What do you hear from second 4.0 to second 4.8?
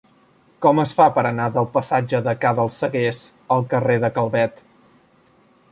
de Calvet?